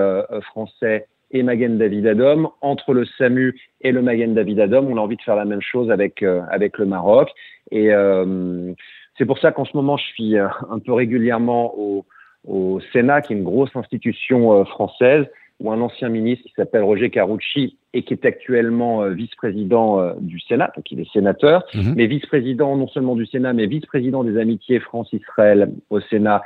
français 0.47 1.07
et 1.31 1.43
Magen 1.43 1.77
David 1.79 2.07
Adom. 2.07 2.49
Entre 2.61 2.95
le 2.95 3.05
SAMU 3.19 3.55
et 3.81 3.93
le 3.93 4.03
Magen 4.03 4.35
David 4.35 4.61
Adom, 4.61 4.87
on 4.91 4.97
a 4.97 5.01
envie 5.01 5.17
de 5.17 5.23
faire 5.23 5.37
la 5.37 5.45
même 5.45 5.61
chose 5.61 5.91
avec, 5.91 6.23
euh, 6.23 6.43
avec 6.51 6.79
le 6.79 6.87
Maroc. 6.87 7.31
Et 7.71 7.93
euh, 7.93 8.73
c'est 9.19 9.27
pour 9.27 9.39
ça 9.39 9.53
qu'en 9.53 9.65
ce 9.65 9.77
moment, 9.77 9.97
je 9.97 10.05
suis 10.05 10.39
euh, 10.39 10.49
un 10.71 10.79
peu 10.79 10.93
régulièrement 10.93 11.75
au, 11.79 12.07
au 12.47 12.81
Sénat, 12.93 13.21
qui 13.21 13.33
est 13.33 13.37
une 13.37 13.45
grosse 13.45 13.75
institution 13.75 14.65
française, 14.65 15.27
où 15.61 15.71
un 15.71 15.81
ancien 15.81 16.09
ministre 16.09 16.45
qui 16.47 16.53
s'appelle 16.55 16.83
Roger 16.83 17.11
Carucci 17.11 17.79
et 17.93 18.03
qui 18.03 18.13
est 18.13 18.25
actuellement 18.25 19.09
vice-président 19.09 20.15
du 20.21 20.41
Sénat, 20.41 20.73
donc 20.75 20.91
il 20.91 20.99
est 20.99 21.11
sénateur, 21.13 21.65
mhm. 21.75 21.95
mais 21.97 22.07
vice-président 22.07 22.77
non 22.77 22.89
seulement 22.89 23.15
du 23.15 23.25
Sénat, 23.25 23.53
mais 23.53 23.67
vice-président 23.67 24.25
des 24.25 24.37
amitiés 24.37 24.81
France-Israël 24.81 25.71
au 25.91 26.01
Sénat 26.01 26.43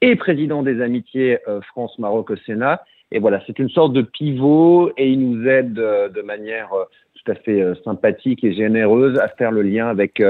et 0.00 0.14
président 0.14 0.62
des 0.62 0.80
amitiés 0.80 1.38
France-Maroc 1.70 2.30
au 2.30 2.36
Sénat. 2.36 2.82
Et 3.12 3.18
voilà, 3.18 3.42
c'est 3.46 3.58
une 3.58 3.68
sorte 3.68 3.92
de 3.92 4.00
pivot 4.00 4.90
et 4.96 5.10
il 5.10 5.20
nous 5.20 5.46
aide 5.46 5.78
euh, 5.78 6.08
de 6.08 6.22
manière 6.22 6.72
euh, 6.72 6.84
tout 7.14 7.30
à 7.30 7.34
fait 7.34 7.60
euh, 7.60 7.74
sympathique 7.84 8.42
et 8.42 8.54
généreuse 8.54 9.18
à 9.18 9.28
faire 9.28 9.52
le 9.52 9.60
lien 9.60 9.86
avec 9.88 10.22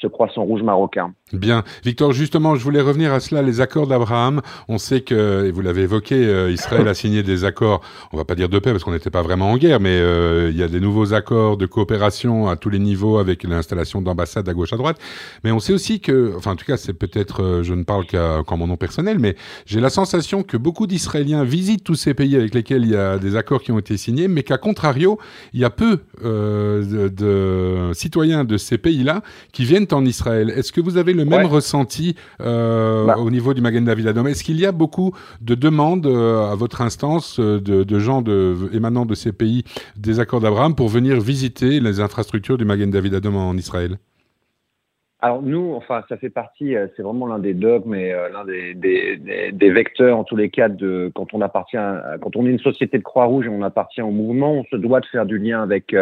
ce 0.00 0.06
croissant 0.06 0.42
rouge 0.42 0.62
marocain. 0.62 1.12
Bien. 1.32 1.62
Victor, 1.84 2.12
justement, 2.12 2.56
je 2.56 2.64
voulais 2.64 2.80
revenir 2.80 3.12
à 3.12 3.20
cela, 3.20 3.42
les 3.42 3.60
accords 3.60 3.86
d'Abraham. 3.86 4.40
On 4.68 4.78
sait 4.78 5.02
que, 5.02 5.46
et 5.46 5.52
vous 5.52 5.60
l'avez 5.60 5.82
évoqué, 5.82 6.14
euh, 6.14 6.50
Israël 6.50 6.88
a 6.88 6.94
signé 6.94 7.22
des 7.22 7.44
accords, 7.44 7.82
on 8.12 8.16
va 8.16 8.24
pas 8.24 8.34
dire 8.34 8.48
de 8.48 8.58
paix 8.58 8.72
parce 8.72 8.82
qu'on 8.82 8.92
n'était 8.92 9.10
pas 9.10 9.22
vraiment 9.22 9.50
en 9.50 9.56
guerre, 9.56 9.78
mais 9.78 9.98
euh, 10.00 10.50
il 10.50 10.56
y 10.56 10.62
a 10.62 10.68
des 10.68 10.80
nouveaux 10.80 11.12
accords 11.12 11.56
de 11.56 11.66
coopération 11.66 12.48
à 12.48 12.56
tous 12.56 12.70
les 12.70 12.78
niveaux 12.78 13.18
avec 13.18 13.44
l'installation 13.44 14.00
d'ambassades 14.00 14.48
à 14.48 14.54
gauche 14.54 14.72
à 14.72 14.76
droite. 14.76 14.98
Mais 15.44 15.52
on 15.52 15.60
sait 15.60 15.72
aussi 15.72 16.00
que, 16.00 16.34
enfin 16.36 16.52
en 16.52 16.56
tout 16.56 16.64
cas 16.64 16.76
c'est 16.76 16.94
peut-être, 16.94 17.42
euh, 17.42 17.62
je 17.62 17.74
ne 17.74 17.84
parle 17.84 18.06
qu'en 18.06 18.56
mon 18.56 18.66
nom 18.66 18.76
personnel, 18.76 19.18
mais 19.18 19.36
j'ai 19.66 19.80
la 19.80 19.90
sensation 19.90 20.42
que 20.42 20.56
beaucoup 20.56 20.86
d'Israéliens 20.86 21.44
visitent 21.44 21.84
tous 21.84 21.94
ces 21.94 22.14
pays 22.14 22.34
avec 22.34 22.54
lesquels 22.54 22.84
il 22.84 22.90
y 22.90 22.96
a 22.96 23.18
des 23.18 23.36
accords 23.36 23.62
qui 23.62 23.72
ont 23.72 23.78
été 23.78 23.96
signés, 23.96 24.28
mais 24.28 24.42
qu'à 24.42 24.58
contrario, 24.58 25.18
il 25.52 25.60
y 25.60 25.64
a 25.64 25.70
peu 25.70 26.00
de, 26.22 27.08
de 27.08 27.92
citoyens 27.92 28.44
de 28.44 28.56
ces 28.56 28.78
pays-là 28.78 29.22
qui 29.52 29.64
viennent 29.64 29.86
en 29.92 30.04
Israël. 30.04 30.50
Est-ce 30.50 30.72
que 30.72 30.80
vous 30.80 30.96
avez 30.96 31.12
le 31.12 31.24
même 31.24 31.46
ressenti 31.46 32.16
euh, 32.40 33.06
bah. 33.06 33.16
au 33.18 33.30
niveau 33.30 33.54
du 33.54 33.60
Magen 33.60 33.84
David 33.84 34.08
Adom? 34.08 34.26
Est-ce 34.26 34.44
qu'il 34.44 34.60
y 34.60 34.66
a 34.66 34.72
beaucoup 34.72 35.12
de 35.40 35.54
demandes 35.54 36.06
euh, 36.06 36.50
à 36.50 36.54
votre 36.54 36.82
instance 36.82 37.38
euh, 37.40 37.60
de, 37.60 37.98
gens 37.98 38.22
de, 38.22 38.54
émanant 38.72 39.06
de 39.06 39.14
ces 39.14 39.32
pays 39.32 39.64
des 39.96 40.20
accords 40.20 40.40
d'Abraham 40.40 40.74
pour 40.74 40.88
venir 40.88 41.20
visiter 41.20 41.80
les 41.80 42.00
infrastructures 42.00 42.58
du 42.58 42.64
Magen 42.64 42.90
David 42.90 43.14
Adom 43.14 43.36
en 43.36 43.54
Israël? 43.54 43.96
Alors 45.22 45.42
nous, 45.42 45.74
enfin, 45.74 46.02
ça 46.08 46.16
fait 46.16 46.30
partie, 46.30 46.74
c'est 46.96 47.02
vraiment 47.02 47.26
l'un 47.26 47.38
des 47.38 47.52
dogmes 47.52 47.94
et 47.94 48.10
l'un 48.32 48.46
des, 48.46 49.52
des, 49.52 49.70
vecteurs 49.70 50.16
en 50.16 50.24
tous 50.24 50.36
les 50.36 50.48
cas 50.48 50.70
de 50.70 51.12
quand 51.14 51.34
on 51.34 51.42
appartient, 51.42 51.76
quand 52.22 52.36
on 52.36 52.46
est 52.46 52.50
une 52.50 52.58
société 52.58 52.96
de 52.96 53.02
Croix-Rouge 53.02 53.44
et 53.44 53.50
on 53.50 53.62
appartient 53.62 54.00
au 54.00 54.10
mouvement, 54.10 54.52
on 54.52 54.64
se 54.64 54.76
doit 54.76 55.00
de 55.00 55.06
faire 55.06 55.26
du 55.26 55.36
lien 55.36 55.62
avec 55.62 55.94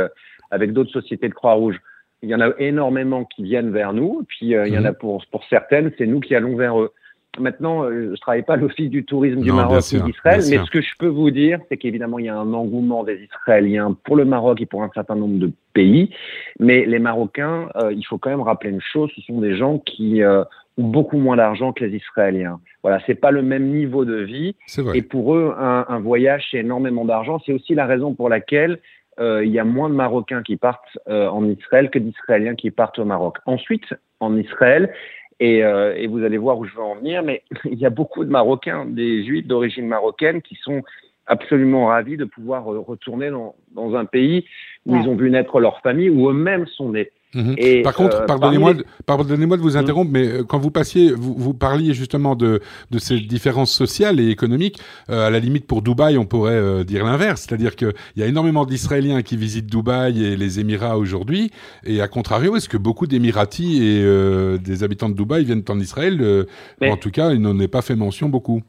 avec 0.53 0.73
d'autres 0.73 0.93
sociétés 0.93 1.29
de 1.29 1.35
Croix-Rouge. 1.35 1.81
Il 2.23 2.29
y 2.29 2.35
en 2.35 2.41
a 2.41 2.51
énormément 2.59 3.25
qui 3.25 3.45
viennent 3.45 3.71
vers 3.71 3.93
nous, 3.93 4.25
puis 4.29 4.47
il 4.47 4.51
y 4.51 4.79
en 4.79 4.85
a 4.85 4.91
mhm. 4.91 4.97
pour, 4.97 5.25
pour 5.31 5.45
certaines, 5.45 5.93
c'est 5.99 6.07
nous 6.07 6.21
qui 6.21 6.35
allons 6.35 6.57
vers 6.57 6.81
eux. 6.81 6.93
Maintenant, 7.39 7.89
je 7.89 8.11
ne 8.11 8.17
travaille 8.17 8.43
pas 8.43 8.57
l'office 8.57 8.91
du 8.91 9.05
tourisme 9.05 9.43
du 9.43 9.53
Maroc 9.53 9.85
ou 9.93 10.01
d'Israël, 10.01 10.41
mais 10.51 10.59
ce 10.59 10.71
que 10.71 10.81
je 10.81 10.91
peux 10.99 11.07
vous 11.07 11.31
dire, 11.31 11.61
c'est 11.69 11.77
qu'évidemment, 11.77 12.19
il 12.19 12.25
y 12.25 12.29
a 12.29 12.37
un 12.37 12.53
engouement 12.53 13.05
des 13.05 13.21
Israéliens 13.23 13.97
pour 14.05 14.17
le 14.17 14.25
Maroc 14.25 14.61
et 14.61 14.67
pour 14.67 14.83
un 14.83 14.91
certain 14.93 15.15
nombre 15.15 15.39
de 15.39 15.53
pays. 15.73 16.11
Mais 16.59 16.85
les 16.85 16.99
Marocains, 16.99 17.69
il 17.93 18.03
faut 18.07 18.19
quand 18.19 18.31
même 18.31 18.41
rappeler 18.41 18.71
une 18.71 18.81
chose, 18.81 19.11
ce 19.15 19.21
sont 19.23 19.41
des 19.41 19.57
gens 19.57 19.79
qui 19.79 20.21
ont 20.25 20.89
beaucoup 20.89 21.19
moins 21.19 21.37
d'argent 21.37 21.73
que 21.73 21.85
les 21.85 21.97
Israéliens. 21.97 22.61
Voilà, 22.83 23.01
c'est 23.07 23.15
pas 23.15 23.31
le 23.31 23.43
même 23.43 23.67
niveau 23.69 24.05
de 24.05 24.17
vie. 24.17 24.57
Et 24.95 25.03
pour 25.03 25.37
eux, 25.37 25.55
un, 25.59 25.99
voyage, 26.01 26.47
c'est 26.51 26.59
énormément 26.59 27.05
d'argent. 27.05 27.41
C'est 27.45 27.53
aussi 27.53 27.75
la 27.75 27.87
raison 27.87 28.15
pour 28.15 28.29
laquelle 28.29 28.73
euh, 28.73 28.79
il 29.21 29.51
y 29.51 29.59
a 29.59 29.65
moins 29.65 29.89
de 29.89 29.95
Marocains 29.95 30.43
qui 30.43 30.57
partent 30.57 30.99
euh, 31.09 31.29
en 31.29 31.45
Israël 31.45 31.91
que 31.91 31.99
d'Israéliens 31.99 32.55
qui 32.55 32.71
partent 32.71 32.99
au 32.99 33.05
Maroc. 33.05 33.39
Ensuite, 33.47 33.95
en 34.21 34.37
Israël, 34.37 34.93
et, 35.41 35.65
euh, 35.65 35.95
et, 35.97 36.07
vous 36.09 36.25
allez 36.25 36.39
voir 36.39 36.59
où 36.59 36.65
je 36.65 36.75
veux 36.75 36.83
en 36.83 36.97
venir, 36.97 37.23
mais 37.23 37.43
il 37.65 37.79
y 37.79 37.87
a 37.87 37.91
beaucoup 37.91 38.25
de 38.25 38.31
Marocains, 38.31 38.87
des 38.87 39.25
Juifs 39.25 39.47
d'origine 39.47 39.87
marocaine, 39.87 40.43
qui 40.43 40.57
sont 40.57 40.83
absolument 41.27 41.87
ravis 41.87 42.17
de 42.17 42.25
pouvoir 42.25 42.65
retourner 42.65 43.31
dans, 43.31 43.55
dans 43.73 43.95
un 43.95 44.07
pays 44.07 44.47
où 44.87 44.97
ils 44.97 45.09
ont 45.09 45.15
vu 45.15 45.31
naître 45.31 45.61
leur 45.61 45.81
famille, 45.81 46.09
où 46.09 46.31
eux-mêmes 46.31 46.67
sont 46.67 46.91
nés. 46.91 47.11
Mhm. 47.35 47.55
Et, 47.59 47.83
Par 47.83 47.95
contre, 47.95 48.23
euh, 48.23 48.27
pardonnez-moi 48.27 48.75
pardonnez 49.05 49.47
de 49.47 49.57
vous 49.57 49.73
mhm. 49.73 49.77
interrompre, 49.77 50.11
mais 50.11 50.27
euh, 50.27 50.45
quand 50.45 50.59
vous 50.59 50.71
passiez, 50.71 51.13
vous, 51.13 51.35
vous 51.37 51.53
parliez 51.53 51.93
justement 51.93 52.35
de, 52.35 52.61
de, 52.91 52.99
ces 52.99 53.21
différences 53.21 53.73
sociales 53.73 54.19
et 54.19 54.31
économiques. 54.31 54.81
Euh, 55.11 55.27
à 55.27 55.31
la 55.31 55.39
limite, 55.39 55.67
pour 55.67 55.83
Dubaï, 55.83 56.17
on 56.17 56.25
pourrait 56.25 56.85
dire 56.85 57.05
l'inverse, 57.05 57.47
c'est-à-dire 57.47 57.77
qu'il 57.77 57.93
y 58.17 58.23
a 58.23 58.27
énormément 58.27 58.65
d'Israéliens 58.65 59.23
qui 59.23 59.37
visitent 59.37 59.67
Dubaï 59.67 60.25
et 60.25 60.37
les 60.37 60.61
Émirats 60.61 60.97
aujourd'hui, 60.97 61.51
et 61.85 62.01
à 62.01 62.09
contrario, 62.09 62.57
est-ce 62.57 62.69
que 62.69 62.77
beaucoup 62.77 63.07
d'Émiratis 63.07 63.81
et 63.81 64.59
des 64.59 64.83
habitants 64.83 65.09
de 65.09 65.15
Dubaï 65.15 65.45
viennent 65.45 65.65
en 65.69 65.79
Israël 65.81 66.47
En 66.83 66.97
tout 66.97 67.11
cas, 67.11 67.33
il 67.33 67.41
n'en 67.41 67.59
est 67.59 67.69
pas 67.69 67.83
fait 67.83 67.97
mention 67.97 68.29
beaucoup? 68.29 68.63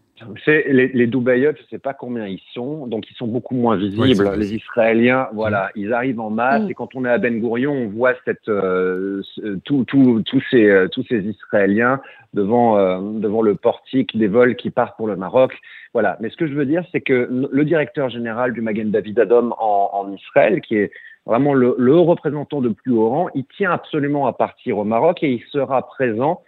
Les, 0.47 0.87
les 0.87 1.07
Dubaïotes, 1.07 1.57
je 1.57 1.63
ne 1.63 1.67
sais 1.67 1.79
pas 1.79 1.93
combien 1.93 2.27
ils 2.27 2.41
sont, 2.53 2.87
donc 2.87 3.09
ils 3.09 3.15
sont 3.15 3.27
beaucoup 3.27 3.55
moins 3.55 3.75
visibles. 3.75 4.35
les 4.35 4.55
Israéliens, 4.55 5.27
voilà, 5.33 5.67
mm. 5.67 5.79
ils 5.79 5.93
arrivent 5.93 6.19
en 6.19 6.29
masse 6.29 6.63
mm. 6.63 6.71
et 6.71 6.73
quand 6.73 6.95
on 6.95 7.05
est 7.05 7.09
à 7.09 7.17
Ben 7.17 7.39
Gurion, 7.39 7.73
on 7.73 7.87
voit 7.87 8.13
cette, 8.25 8.47
euh, 8.49 9.21
tous 9.65 9.85
ces, 10.51 10.65
euh, 10.65 10.87
tous 10.87 11.05
ces 11.07 11.19
Israéliens 11.19 12.01
devant, 12.33 12.77
euh, 12.77 12.99
devant 13.19 13.41
le 13.41 13.55
portique 13.55 14.17
des 14.17 14.27
vols 14.27 14.55
qui 14.55 14.69
partent 14.69 14.97
pour 14.97 15.07
le 15.07 15.15
Maroc. 15.15 15.53
Voilà. 15.93 16.17
Mais 16.19 16.29
ce 16.29 16.37
que 16.37 16.47
je 16.47 16.53
veux 16.53 16.65
dire, 16.65 16.83
c'est 16.91 17.01
que 17.01 17.29
le 17.51 17.65
directeur 17.65 18.09
général 18.09 18.53
du 18.53 18.61
Magen 18.61 18.91
David 18.91 19.19
Adom 19.19 19.53
en, 19.57 19.89
en 19.93 20.11
Israël, 20.13 20.61
qui 20.61 20.75
est 20.75 20.91
vraiment 21.25 21.53
le, 21.53 21.75
le 21.77 21.95
représentant 21.97 22.61
de 22.61 22.69
plus 22.69 22.91
haut 22.91 23.09
rang, 23.09 23.29
il 23.35 23.45
tient 23.57 23.71
absolument 23.71 24.27
à 24.27 24.33
partir 24.33 24.77
au 24.77 24.83
Maroc 24.83 25.23
et 25.23 25.31
il 25.31 25.43
sera 25.51 25.85
présent 25.87 26.41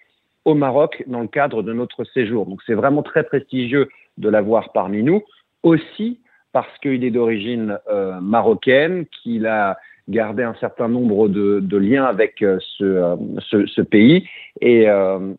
au 0.46 0.54
Maroc 0.54 1.04
dans 1.08 1.22
le 1.22 1.28
cadre 1.28 1.64
de 1.64 1.74
notre 1.74 2.04
séjour. 2.04 2.46
Donc 2.46 2.62
c'est 2.66 2.74
vraiment 2.74 3.04
très 3.04 3.24
prestigieux 3.24 3.90
de 4.18 4.30
l'avoir 4.30 4.72
parmi 4.72 5.04
nous, 5.04 5.22
aussi 5.64 6.20
parce 6.54 6.78
qu'il 6.80 7.04
est 7.04 7.12
d'origine 7.12 7.78
euh, 7.90 8.20
marocaine, 8.20 9.06
qu'il 9.06 9.46
a 9.48 9.78
gardé 10.10 10.44
un 10.44 10.56
certain 10.56 10.90
nombre 10.90 11.30
de, 11.30 11.78
liens 11.78 12.04
avec 12.04 12.42
euh, 12.42 12.60
euh, 12.82 13.16
ce, 13.40 13.82
pays. 13.82 14.28
Et, 14.60 14.88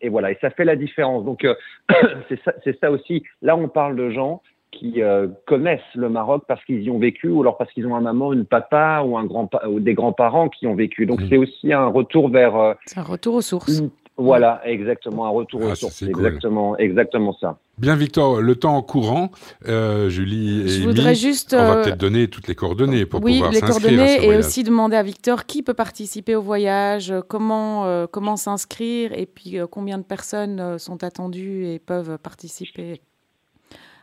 voilà, 0.09 0.31
et 0.31 0.39
ça 0.41 0.51
fait 0.51 0.65
la 0.65 0.77
différence. 0.77 1.25
Donc 1.25 1.47
c'est 2.29 2.41
ça, 2.45 2.53
ça, 2.81 2.91
aussi. 2.91 3.23
Là, 3.43 3.57
on 3.57 3.69
parle 3.69 3.97
de 3.97 4.11
gens 4.11 4.43
qui 4.71 5.03
connaissent 5.47 5.81
le 5.95 6.09
Maroc 6.09 6.45
parce 6.49 6.65
qu'ils 6.65 6.83
y 6.83 6.89
ont 6.89 6.99
vécu, 6.99 7.29
ou 7.29 7.43
alors 7.43 7.59
parce 7.59 7.71
qu'ils 7.73 7.87
ont 7.87 7.95
un 7.95 8.01
maman, 8.01 8.33
une 8.33 8.47
papa 8.47 9.03
ou 9.05 9.19
un 9.19 9.25
grand 9.27 9.51
ou 9.69 9.81
des 9.81 9.93
grands-parents 9.93 10.49
qui 10.49 10.67
ont 10.67 10.75
vécu. 10.75 11.05
Donc 11.05 11.21
c'est 11.29 11.37
aussi 11.37 11.75
un 11.75 11.89
retour 11.89 12.31
vers. 12.31 12.77
c'est 12.87 12.99
un 12.99 13.03
retour 13.03 13.35
aux 13.35 13.43
sources. 13.43 13.83
Voilà, 14.19 14.61
exactement, 14.65 15.25
un 15.25 15.31
retour 15.31 15.63
ah, 15.65 15.73
aux 15.73 15.75
sources. 15.75 16.03
Exactement, 16.03 16.77
exactement 16.77 17.35
ça. 17.41 17.59
Bien, 17.79 17.97
Victor, 17.97 18.43
le 18.43 18.55
temps 18.55 18.77
en 18.77 18.83
courant, 18.83 19.31
euh, 19.67 20.11
Julie 20.11 20.63
et 20.63 20.69
Je 20.69 20.83
voudrais 20.83 21.15
juste, 21.15 21.55
on 21.55 21.65
va 21.65 21.79
euh, 21.79 21.83
peut-être 21.83 21.99
donner 21.99 22.29
toutes 22.29 22.47
les 22.47 22.55
coordonnées 22.55 23.07
pour 23.07 23.21
pouvoir 23.21 23.53
s'inscrire. 23.53 23.75
Oui, 23.75 23.91
les 23.91 24.07
coordonnées 24.07 24.25
et 24.27 24.37
aussi 24.37 24.65
demander 24.65 24.97
à 24.97 25.03
Victor 25.03 25.47
qui 25.47 25.63
peut 25.63 25.73
participer 25.73 26.37
au 26.37 26.43
voyage, 26.43 27.15
comment, 27.29 27.87
euh, 27.87 28.07
comment 28.07 28.37
s'inscrire 28.37 29.13
et 29.15 29.25
puis 29.25 29.57
combien 29.71 29.97
de 29.97 30.05
personnes 30.05 30.79
sont 30.79 31.03
attendues 31.05 31.67
et 31.67 31.79
peuvent 31.79 32.19
participer. 32.19 33.01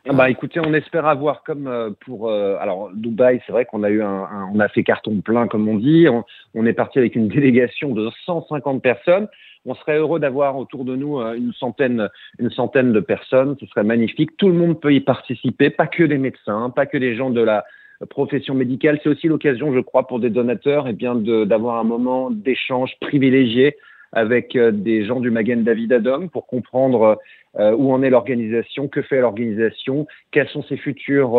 Ah 0.08 0.14
bah 0.14 0.30
écoutez, 0.30 0.60
on 0.60 0.74
espère 0.74 1.06
avoir 1.06 1.44
comme 1.44 1.94
pour 2.06 2.32
alors 2.32 2.90
Dubaï, 2.96 3.42
c'est 3.46 3.52
vrai 3.52 3.66
qu'on 3.66 3.84
a 3.84 3.90
eu 3.90 4.02
un, 4.02 4.50
on 4.54 4.60
a 4.60 4.68
fait 4.70 4.84
carton 4.84 5.22
plein 5.22 5.48
comme 5.48 5.68
on 5.68 5.76
dit. 5.76 6.08
on 6.56 6.66
est 6.66 6.74
parti 6.74 6.98
avec 6.98 7.16
une 7.16 7.28
délégation 7.30 7.94
de 7.94 8.10
150 8.26 8.82
personnes 8.82 9.28
on 9.66 9.76
serait 9.76 9.98
heureux 9.98 10.20
d'avoir 10.20 10.58
autour 10.58 10.86
de 10.86 10.96
nous 10.96 11.20
euh, 11.20 11.34
une 11.34 11.54
centaine, 11.54 12.10
une 12.40 12.50
centaine 12.50 12.94
de 12.94 13.00
personnes. 13.00 13.56
Ce 13.60 13.66
serait 13.68 13.84
magnifique. 13.84 14.38
Tout 14.38 14.48
le 14.48 14.54
monde 14.54 14.80
peut 14.80 14.94
y 14.94 15.02
participer, 15.02 15.70
pas 15.70 15.88
que 15.88 16.04
des 16.04 16.18
médecins, 16.18 16.70
pas 16.70 16.86
que 16.86 16.98
des 16.98 17.16
gens 17.16 17.30
de 17.30 17.42
la 17.42 17.66
profession 18.10 18.56
médicale. 18.56 19.00
C'est 19.04 19.10
aussi 19.10 19.28
l'occasion, 19.28 19.74
je 19.74 19.80
crois, 19.80 20.08
pour 20.08 20.20
des 20.20 20.30
donateurs, 20.30 20.88
et 20.88 20.92
eh 20.92 20.94
bien, 20.94 21.16
d'avoir 21.16 21.78
un 21.78 21.84
moment 21.84 22.32
d'échange 22.32 22.94
privilégié 23.02 23.76
avec 24.12 24.56
euh, 24.56 24.72
des 24.72 25.06
gens 25.06 25.20
du 25.20 25.30
Magen 25.30 25.64
David 25.64 25.94
Adom 25.94 26.30
pour 26.30 26.48
comprendre 26.48 27.20
euh, 27.60 27.76
où 27.76 27.92
en 27.94 28.02
est 28.02 28.10
l'organisation, 28.10 28.88
que 28.88 29.02
fait 29.02 29.20
l'organisation, 29.20 30.08
quelles 30.32 30.50
sont 30.50 30.64
ses 30.64 30.78
futures 30.78 31.38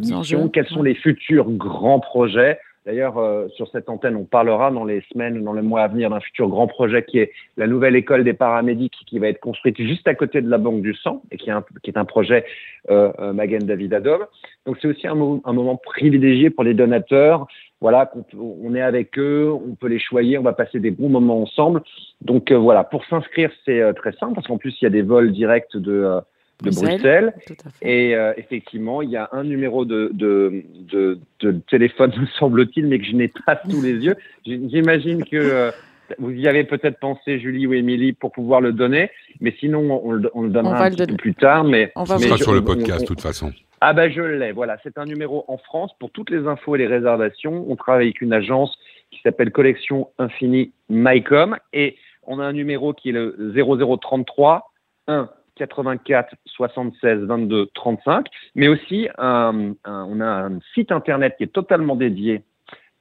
missions, 0.00 0.48
quels 0.48 0.66
sont 0.66 0.82
les 0.82 0.94
futurs 0.94 1.50
grands 1.50 2.00
projets. 2.00 2.58
D'ailleurs, 2.86 3.18
euh, 3.18 3.48
sur 3.48 3.68
cette 3.68 3.88
antenne, 3.88 4.16
on 4.16 4.24
parlera 4.24 4.70
dans 4.70 4.84
les 4.84 5.02
semaines, 5.12 5.42
dans 5.44 5.52
les 5.52 5.62
mois 5.62 5.82
à 5.82 5.88
venir 5.88 6.10
d'un 6.10 6.20
futur 6.20 6.48
grand 6.48 6.66
projet 6.66 7.04
qui 7.04 7.18
est 7.18 7.32
la 7.56 7.66
nouvelle 7.66 7.96
école 7.96 8.24
des 8.24 8.32
paramédics 8.32 8.94
qui 9.06 9.18
va 9.18 9.28
être 9.28 9.40
construite 9.40 9.76
juste 9.76 10.08
à 10.08 10.14
côté 10.14 10.40
de 10.40 10.48
la 10.48 10.58
Banque 10.58 10.80
du 10.82 10.94
Sang 10.94 11.22
et 11.30 11.36
qui 11.36 11.50
est 11.50 11.52
un, 11.52 11.64
qui 11.82 11.90
est 11.90 11.98
un 11.98 12.04
projet 12.04 12.44
euh, 12.90 13.12
euh 13.18 13.32
Magen 13.32 13.58
David 13.58 13.92
Adom. 13.94 14.20
Donc 14.64 14.78
c'est 14.80 14.88
aussi 14.88 15.06
un, 15.06 15.14
moment 15.14 15.76
privilégié 15.76 16.50
pour 16.50 16.64
les 16.64 16.74
donateurs. 16.74 17.46
Voilà, 17.80 18.10
on, 18.36 18.74
est 18.74 18.80
avec 18.80 19.18
eux, 19.18 19.52
on 19.52 19.74
peut 19.74 19.86
les 19.86 20.00
choyer, 20.00 20.38
on 20.38 20.42
va 20.42 20.52
passer 20.52 20.80
des 20.80 20.90
bons 20.90 21.08
moments 21.08 21.42
ensemble. 21.42 21.82
Donc 22.22 22.50
euh, 22.50 22.56
voilà, 22.56 22.84
pour 22.84 23.04
s'inscrire, 23.04 23.50
c'est 23.64 23.94
très 23.94 24.12
simple 24.12 24.34
parce 24.34 24.46
qu'en 24.46 24.58
plus 24.58 24.76
il 24.80 24.84
y 24.84 24.86
a 24.86 24.90
des 24.90 25.02
vols 25.02 25.32
directs 25.32 25.76
de 25.76 26.20
de 26.62 26.70
Bruxelles. 26.70 27.34
Et 27.82 28.14
euh, 28.14 28.32
effectivement, 28.36 29.02
il 29.02 29.10
y 29.10 29.16
a 29.16 29.28
un 29.32 29.44
numéro 29.44 29.84
de, 29.84 30.10
de, 30.12 30.64
de, 30.90 31.18
de 31.40 31.52
téléphone, 31.70 32.12
me 32.20 32.26
semble-t-il, 32.38 32.86
mais 32.86 32.98
que 32.98 33.04
je 33.04 33.12
n'ai 33.12 33.32
pas 33.46 33.60
sous 33.68 33.82
les 33.82 33.94
yeux. 33.94 34.16
J'imagine 34.44 35.24
que 35.24 35.36
euh, 35.36 35.70
vous 36.18 36.30
y 36.30 36.48
avez 36.48 36.64
peut-être 36.64 36.98
pensé, 36.98 37.38
Julie 37.38 37.66
ou 37.66 37.74
Émilie, 37.74 38.12
pour 38.12 38.32
pouvoir 38.32 38.60
le 38.60 38.72
donner. 38.72 39.10
Mais 39.40 39.54
sinon, 39.60 40.00
on, 40.04 40.12
le, 40.12 40.30
on 40.34 40.42
le 40.42 40.50
donnera 40.50 40.84
un 40.84 40.90
petit 40.90 41.06
peu 41.06 41.16
plus 41.16 41.34
tard. 41.34 41.64
Mais, 41.64 41.92
on 41.96 42.04
va 42.04 42.18
sera 42.18 42.36
sur 42.36 42.54
le 42.54 42.64
podcast, 42.64 43.02
de 43.02 43.06
toute 43.06 43.20
façon. 43.20 43.52
Ah 43.80 43.92
ben 43.92 44.10
je 44.10 44.20
l'ai, 44.20 44.50
voilà. 44.50 44.76
C'est 44.82 44.98
un 44.98 45.04
numéro 45.04 45.44
en 45.46 45.56
France 45.56 45.92
pour 46.00 46.10
toutes 46.10 46.30
les 46.30 46.48
infos 46.48 46.74
et 46.74 46.78
les 46.78 46.88
réservations. 46.88 47.64
On 47.68 47.76
travaille 47.76 48.06
avec 48.06 48.20
une 48.20 48.32
agence 48.32 48.76
qui 49.12 49.20
s'appelle 49.22 49.52
Collection 49.52 50.08
Infini 50.18 50.72
MyCom. 50.88 51.56
Et 51.72 51.96
on 52.26 52.40
a 52.40 52.44
un 52.44 52.52
numéro 52.52 52.92
qui 52.92 53.10
est 53.10 53.12
le 53.12 53.54
0033 53.54 54.72
1 55.06 55.30
84 55.58 56.34
76 56.46 57.24
22 57.24 57.66
35, 57.74 58.26
mais 58.54 58.68
aussi 58.68 59.08
on 59.18 60.20
a 60.20 60.28
un 60.28 60.58
site 60.74 60.92
internet 60.92 61.34
qui 61.36 61.44
est 61.44 61.52
totalement 61.52 61.96
dédié 61.96 62.42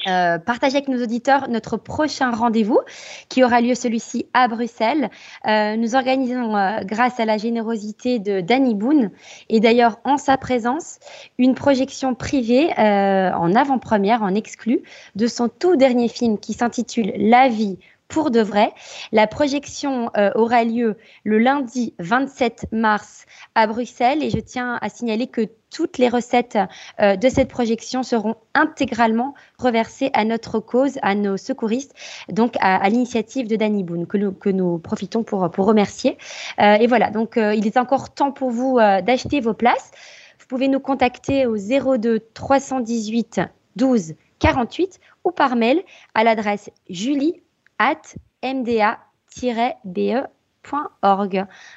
Euh, 0.06 0.38
avec 0.62 0.88
nos 0.88 1.02
auditeurs 1.02 1.48
notre 1.48 1.76
prochain 1.76 2.30
rendez-vous 2.30 2.80
qui 3.28 3.44
aura 3.44 3.60
lieu 3.60 3.74
celui-ci 3.74 4.26
à 4.34 4.48
Bruxelles. 4.48 5.10
Euh, 5.46 5.76
nous 5.76 5.94
organisons, 5.94 6.56
euh, 6.56 6.80
grâce 6.84 7.20
à 7.20 7.24
la 7.24 7.38
générosité 7.38 8.18
de 8.18 8.40
Danny 8.40 8.74
Boone 8.74 9.10
et 9.48 9.60
d'ailleurs 9.60 9.98
en 10.04 10.16
sa 10.16 10.36
présence, 10.36 10.98
une 11.38 11.54
projection 11.54 12.14
privée 12.14 12.72
en 12.76 13.54
avant-première, 13.54 14.22
en 14.22 14.34
exclu, 14.34 14.82
de 15.16 15.26
son 15.26 15.48
tout 15.48 15.76
dernier 15.76 16.08
film 16.08 16.38
qui 16.38 16.52
s'intitule 16.52 17.12
La 17.16 17.48
vie 17.48 17.78
pour 18.10 18.30
de 18.30 18.40
vrai. 18.40 18.74
La 19.12 19.26
projection 19.26 20.10
euh, 20.16 20.30
aura 20.34 20.64
lieu 20.64 20.96
le 21.24 21.38
lundi 21.38 21.94
27 22.00 22.66
mars 22.72 23.24
à 23.54 23.66
Bruxelles 23.66 24.22
et 24.22 24.28
je 24.28 24.38
tiens 24.38 24.78
à 24.82 24.88
signaler 24.90 25.28
que 25.28 25.48
toutes 25.70 25.98
les 25.98 26.08
recettes 26.08 26.58
euh, 27.00 27.16
de 27.16 27.28
cette 27.28 27.48
projection 27.48 28.02
seront 28.02 28.34
intégralement 28.54 29.34
reversées 29.58 30.10
à 30.12 30.24
notre 30.24 30.58
cause, 30.58 30.98
à 31.02 31.14
nos 31.14 31.36
secouristes, 31.36 31.94
donc 32.28 32.54
à, 32.60 32.86
l'initiative 32.88 33.46
de 33.46 33.54
Danny 33.54 33.84
Boone, 33.84 34.06
que 34.06 34.50
nous, 34.50 34.78
profitons 34.78 35.22
pour, 35.22 35.48
pour 35.50 35.66
remercier. 35.66 36.18
Euh, 36.60 36.74
et 36.74 36.88
voilà, 36.88 37.10
donc 37.10 37.36
il 37.36 37.66
est 37.66 37.76
encore 37.76 38.12
temps 38.12 38.32
pour 38.32 38.50
vous 38.50 38.78
d'acheter 38.78 39.40
vos 39.40 39.54
places. 39.54 39.92
Vous 40.40 40.46
pouvez 40.48 40.66
nous 40.66 40.80
contacter 40.80 41.46
au 41.46 41.56
02 41.56 42.18
318 42.34 43.40
12 43.76 44.14
48 44.40 44.98
ou 45.24 45.30
par 45.30 45.54
mail 45.54 45.82
à 46.14 46.24
l'adresse 46.24 46.70
julie 46.88 47.40
at 47.80 48.14
mda-be.org. 48.42 48.98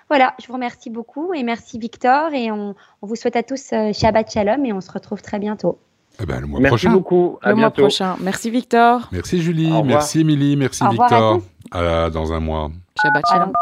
Voilà, 0.09 0.35
je 0.39 0.47
vous 0.47 0.53
remercie 0.53 0.89
beaucoup 0.91 1.33
et 1.33 1.41
merci 1.43 1.79
Victor 1.79 2.33
et 2.33 2.51
on, 2.51 2.75
vous 3.01 3.15
souhaite 3.15 3.37
à 3.37 3.43
tous 3.43 3.71
euh, 3.73 3.91
Shabbat 3.93 4.31
Shalom 4.31 4.63
et 4.65 4.73
on 4.73 4.81
se 4.81 4.91
retrouve 4.91 5.21
très 5.21 5.39
bientôt. 5.39 5.79
Eh 6.21 6.25
ben, 6.27 6.41
le 6.41 6.47
mois 6.47 6.59
merci 6.59 6.85
prochain. 6.85 6.91
beaucoup. 6.91 7.39
À 7.41 7.49
le 7.49 7.55
bientôt. 7.55 7.81
mois 7.81 7.87
prochain. 7.87 8.17
Merci 8.19 8.51
Victor. 8.51 9.09
Merci 9.11 9.41
Julie, 9.41 9.81
merci 9.83 10.19
Émilie, 10.19 10.55
merci 10.57 10.83
Au 10.83 10.89
Victor. 10.89 11.41
À 11.71 12.09
dans 12.11 12.33
un 12.33 12.39
mois. 12.39 12.69
Shabbat 13.01 13.23
Shalom. 13.27 13.53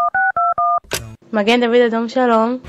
Magen 1.32 1.62
David 1.62 1.82
Adam 1.84 2.08
Shalom. 2.10 2.60